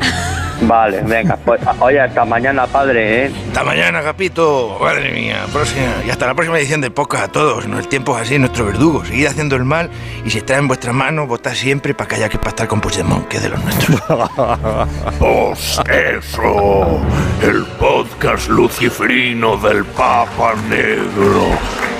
[0.67, 3.31] Vale, venga, pues oye, hasta mañana, padre, ¿eh?
[3.47, 4.77] Hasta mañana, Capito.
[4.81, 5.45] Madre mía.
[5.51, 5.93] Próxima.
[6.05, 7.67] Y hasta la próxima edición del podcast a todos.
[7.67, 9.05] No, el tiempo es así, nuestro verdugo.
[9.05, 9.89] Seguid haciendo el mal
[10.25, 13.27] y si está en vuestras manos, votad siempre para que haya que pastar con Puigdemont,
[13.27, 14.01] que es de los nuestros.
[15.19, 16.99] Pues eso,
[17.41, 21.47] el podcast luciferino del Papa Negro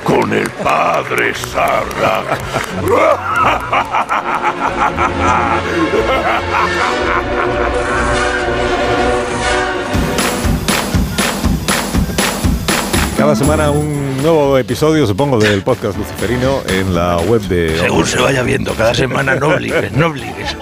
[0.04, 2.24] con el padre Sarra.
[13.26, 17.76] Cada semana un nuevo episodio, supongo, del podcast luciferino en la web de...
[17.80, 20.56] Según se vaya viendo, cada semana no obligues, no obligues.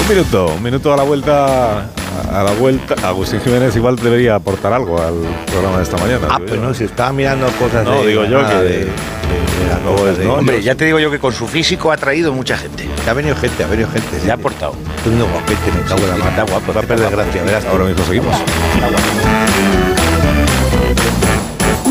[0.00, 1.90] Un minuto, un minuto a la vuelta.
[2.32, 5.14] A la vuelta, Agustín Jiménez igual debería aportar algo al
[5.50, 6.28] programa de esta mañana.
[6.30, 6.66] Ah, digo pues yo.
[6.68, 8.90] no, si estaba mirando cosas No, de- digo yo que- de, de-
[9.84, 12.88] cosas no, Hombre, ya te digo yo que con su físico ha traído mucha gente.
[13.08, 14.24] Ha venido gente, ha venido gente.
[14.24, 14.76] Le ha aportado.
[15.02, 16.30] Tú no guapete, me cago en la mano.
[16.30, 17.64] Está guapo, va a perder gracia, verás.
[17.64, 18.36] Ahora mismo seguimos.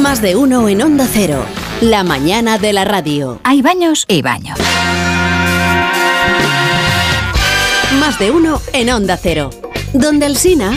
[0.04, 1.44] Más de uno en Onda Cero.
[1.82, 3.40] La mañana de la radio.
[3.44, 4.60] Hay baños y baños.
[8.00, 9.50] Más de uno en Onda Cero.
[9.94, 10.74] Donde Alsina.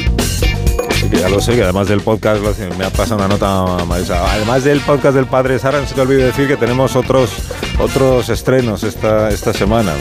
[0.94, 3.84] Sí, que ya lo sé, que además del podcast, sé, me ha pasado una nota
[3.84, 4.30] Marisa.
[4.32, 7.30] Además del podcast del padre Sara, no se te olvide decir que tenemos otros
[7.78, 9.92] otros estrenos esta, esta semana.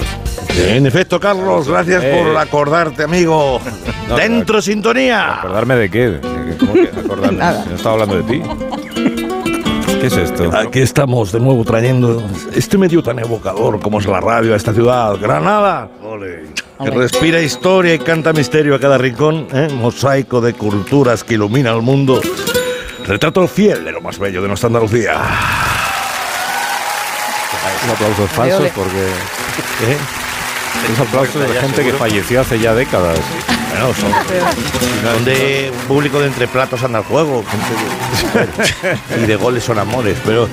[0.58, 2.24] En efecto, Carlos, gracias Eh.
[2.24, 3.60] por acordarte, amigo.
[4.08, 5.40] No, Dentro sintonía.
[5.40, 6.20] ¿Acordarme de qué?
[6.60, 7.38] ¿Cómo que acordarme?
[7.40, 7.66] Nada.
[7.70, 8.42] No estaba hablando de ti.
[10.06, 10.56] ¿Qué es esto?
[10.56, 12.22] Aquí estamos de nuevo trayendo
[12.54, 15.90] este medio tan evocador como es la radio a esta ciudad, Granada.
[16.78, 19.68] Que respira historia y canta misterio a cada rincón, ¿eh?
[19.74, 22.22] mosaico de culturas que ilumina el mundo.
[23.04, 25.14] Retrato fiel de lo más bello de nuestra Andalucía.
[27.82, 28.72] Son aplausos falsos ole.
[28.76, 29.08] porque.
[29.92, 30.25] ¿eh?
[30.86, 33.18] Esos aplausos de gente que falleció hace ya décadas.
[33.72, 34.12] Bueno, son,
[35.16, 37.44] son de público de entre platos anda el juego.
[37.44, 40.18] gente de- y de goles son amores.
[40.26, 40.48] Pero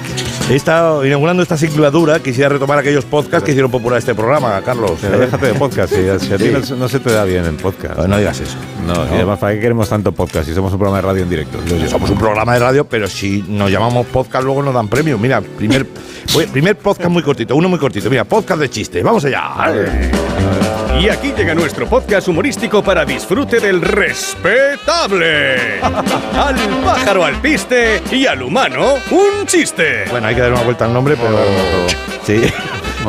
[0.50, 2.18] he estado inaugurando esta singladura.
[2.20, 4.92] Quisiera retomar aquellos podcasts que hicieron popular este programa, Carlos.
[5.00, 6.74] Pero déjate de podcast, si, si a ti Sí.
[6.76, 7.96] no, se te da bien el podcast.
[7.96, 8.56] No, no digas eso.
[8.86, 11.30] No, y además, ¿para qué queremos tanto podcast si somos un programa de radio en
[11.30, 11.58] directo?
[11.88, 15.20] Somos un programa de radio, pero si nos llamamos podcast, luego nos dan premios.
[15.20, 15.86] Mira, primer,
[16.52, 18.10] primer podcast muy cortito, uno muy cortito.
[18.10, 19.04] Mira, podcast de chistes.
[19.04, 19.42] Vamos allá.
[21.00, 25.80] Y aquí llega nuestro podcast humorístico para disfrute del respetable.
[25.82, 30.04] Al pájaro alpiste y al humano un chiste.
[30.10, 31.38] Bueno, hay que dar una vuelta al nombre, pero.
[32.24, 32.42] Sí.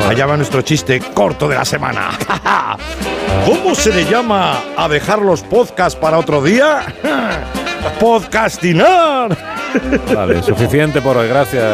[0.08, 2.10] Allá va nuestro chiste corto de la semana.
[3.46, 6.82] ¿Cómo se le llama a dejar los podcasts para otro día?
[8.00, 9.53] Podcastinar.
[10.14, 11.64] Vale, suficiente por hoy, gracias.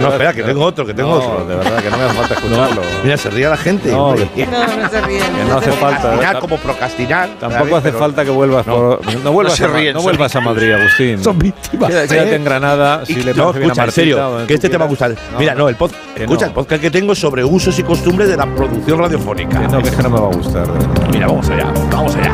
[0.00, 1.44] No, espera, que tengo otro, que tengo No, otro.
[1.46, 2.82] de verdad, que no me hace falta escucharlo.
[3.04, 3.90] Mira, se ría la gente.
[3.92, 5.00] No, que- No, no se.
[5.02, 6.00] Que no hace falta.
[6.02, 6.38] Procrastinar ¿eh?
[6.40, 7.28] como procrastinar.
[7.38, 9.00] Tampoco hace falta que vuelvas por.
[9.22, 11.22] No vuelvas, se a, ríen, no se vuelvas a Madrid, Agustín.
[11.22, 11.90] Son víctimas.
[11.90, 13.04] Quédate, quédate en Granada.
[13.06, 15.10] Si le no, bien a escucha, en serio, que este te va a gustar.
[15.32, 16.48] No, Mira, no, el pod- que escucha, no.
[16.48, 19.60] el podcast que tengo sobre usos y costumbres de la producción radiofónica.
[19.60, 20.66] No, que es que no me va a gustar.
[21.10, 22.32] Mira, vamos allá, vamos allá.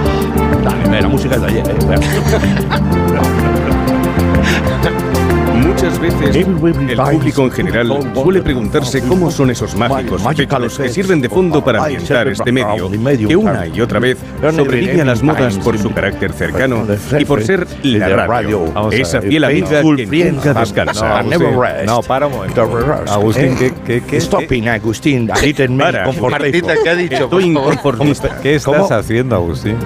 [0.64, 3.04] Dale, la música es de ayer, eh.
[4.58, 5.07] Ha ha ha.
[5.88, 11.22] Muchas veces el público en general suele preguntarse cómo son esos mágicos efectos que sirven
[11.22, 12.90] de fondo para ambientar este medio,
[13.26, 14.18] que una y otra vez
[14.54, 16.86] sobrevive a las modas por su carácter cercano
[17.18, 21.22] y por ser la radio, esa fiel amiga que nunca No, descansa.
[21.86, 22.62] No, para un momento.
[23.08, 25.30] Agustín, ¿qué, qué, qué, Stopping, Agustín.
[25.78, 26.04] Para.
[26.04, 26.52] comfortable.
[26.52, 27.24] ¿qué ha dicho?
[27.24, 28.40] Estoy inconformista.
[28.42, 28.92] ¿Qué estás ¿Cómo?
[28.92, 29.76] haciendo, Agustín?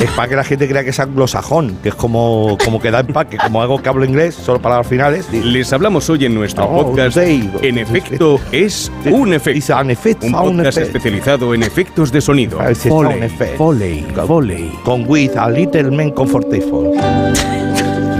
[0.00, 3.00] Es para que la gente crea que es anglosajón, que es como, como que da
[3.00, 5.28] empaque, como algo que hablo inglés, solo palabras finales.
[5.44, 7.18] Les hablamos hoy en nuestro Oh, podcast.
[7.18, 9.76] En efecto, es un efecto.
[10.22, 12.60] Un podcast especializado en efectos de sonido.
[12.62, 13.56] Effect.
[13.58, 14.72] Foley, foley.
[14.84, 16.98] Con with a little man comfortable.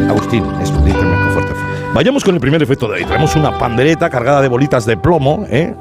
[0.08, 1.64] Agustín, es little man comfortable.
[1.94, 3.04] Vayamos con el primer efecto de hoy.
[3.04, 5.72] Traemos una pandereta cargada de bolitas de plomo, ¿eh?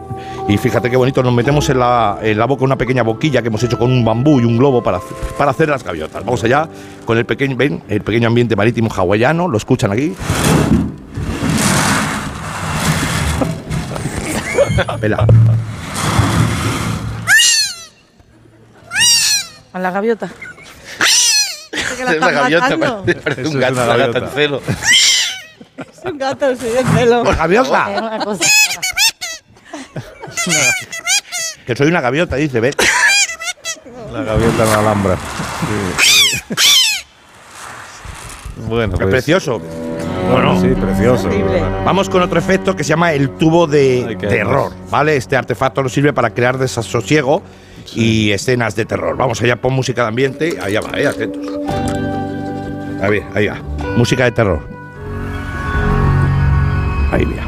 [0.47, 3.49] Y fíjate qué bonito, nos metemos en la, en la boca una pequeña boquilla que
[3.49, 4.99] hemos hecho con un bambú y un globo para,
[5.38, 6.23] para hacer las gaviotas.
[6.23, 6.69] Vamos allá
[7.03, 10.13] con el pequeño, ven, el pequeño ambiente marítimo hawaiano, lo escuchan aquí.
[15.00, 15.26] Vela.
[19.74, 20.30] A la gaviota.
[21.98, 23.04] Que la están matando.
[23.08, 24.30] Eso es una gaviota.
[24.30, 24.62] celo.
[25.78, 27.24] Es un gato, sí, de pelo.
[27.24, 27.94] ¡Gaviota!
[27.96, 28.46] Es una cosa.
[31.66, 32.76] Que soy una gaviota, dice, ¿ves?
[34.12, 35.18] La gaviota en la Alhambra.
[35.18, 36.56] Sí.
[38.58, 39.62] Bueno, Es pues, precioso.
[40.32, 41.30] Bueno, sí, precioso.
[41.86, 44.72] Vamos con otro efecto que se llama el tubo de Ay, terror.
[44.90, 45.16] ¿vale?
[45.16, 47.42] Este artefacto nos sirve para crear desasosiego
[47.96, 49.16] y escenas de terror.
[49.18, 50.58] Vamos allá, pon música de ambiente.
[50.62, 51.46] Allá va, eh, atentos.
[53.02, 53.58] A ver, ahí va.
[53.98, 54.68] Música de terror.
[57.12, 57.26] Ahí.
[57.26, 57.42] Mira.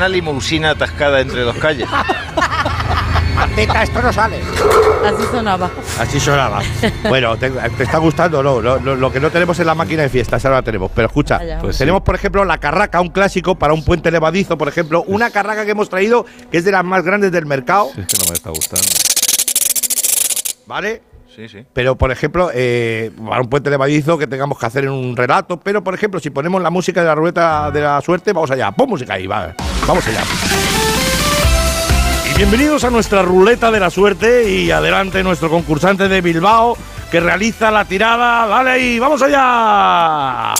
[0.00, 1.86] Suena limusina atascada entre dos calles.
[3.36, 4.40] Martita, esto no sale.
[5.04, 5.70] Así sonaba.
[5.98, 6.62] Así sonaba.
[7.06, 8.62] Bueno, ¿te, te está gustando o no?
[8.62, 10.90] Lo, lo- lo que no tenemos es la máquina de fiestas, ahora la tenemos.
[10.94, 11.38] Pero escucha.
[11.60, 15.04] Pues tenemos, por ejemplo, la carraca, un clásico para un puente levadizo, por ejemplo.
[15.06, 18.06] Una carraca que hemos traído que es de las más grandes del mercado, Sí, es
[18.06, 18.86] que no me está gustando.
[20.66, 21.02] ¿vale?
[21.36, 21.64] Sí, sí.
[21.72, 25.60] Pero, por ejemplo, eh, para un puente levadizo que tengamos que hacer en un relato.
[25.60, 28.72] Pero, por ejemplo, si ponemos la música de la ruleta de la suerte, vamos allá.
[28.72, 29.54] Pon música ahí, va.
[29.86, 30.22] Vamos allá.
[32.30, 34.50] Y bienvenidos a nuestra ruleta de la suerte.
[34.50, 36.76] Y adelante nuestro concursante de Bilbao
[37.10, 38.46] que realiza la tirada.
[38.46, 40.54] Dale ahí, vamos allá.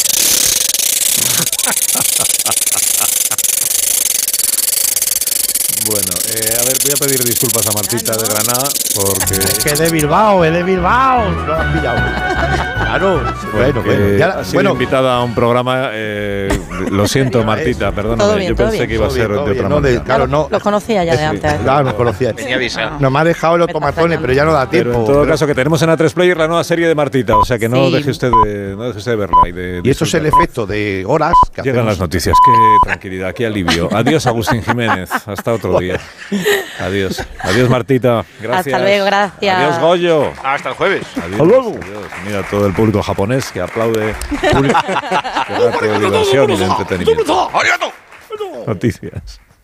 [5.87, 9.39] Bueno, eh, a ver, voy a pedir disculpas a Martita de Granada porque...
[9.64, 11.31] Que de Bilbao, es de Bilbao.
[11.31, 11.97] No lo has pillado.
[12.81, 13.22] Claro,
[13.53, 14.16] bueno, bueno.
[14.18, 15.91] Ya, ha sido bueno, invitada a un programa.
[15.93, 16.49] eh,
[16.91, 18.37] lo siento, Martita, perdóname.
[18.37, 18.89] Bien, Yo pensé bien.
[18.89, 20.05] que iba a ser bien, de otra no, de- manera.
[20.05, 20.49] claro, no.
[20.51, 21.53] Los conocía ya de antes.
[21.62, 22.33] Claro, nos conocía.
[22.33, 22.99] Venía avisado.
[22.99, 25.01] Nos me ha dejado los tomatones, pero ya no da Pero tiempo.
[25.01, 27.59] en todo caso, que tenemos en A3 Player la nueva serie de Martita, o sea
[27.59, 27.93] que no Sí.
[27.95, 29.37] deje usted de, no deje usted de verla.
[29.49, 31.93] Y, de, y eso es el efecto de horas que Llegan hacemos.
[31.93, 33.89] las noticias, qué tranquilidad, qué alivio.
[33.93, 35.11] Adiós, Agustín Jiménez.
[35.26, 36.00] Hasta otro día.
[36.80, 37.24] Adiós.
[37.40, 38.24] Adiós, Martita.
[38.40, 38.74] Gracias.
[38.74, 39.56] Hasta luego, gracias.
[39.56, 40.32] Adiós, Goyo.
[40.42, 41.06] Hasta el jueves.
[41.16, 41.76] Adiós, adiós.
[42.24, 44.14] Mira todo el público japonés que aplaude.
[44.40, 47.50] Qué rato de diversión y de entretenimiento.
[48.66, 49.40] Noticias.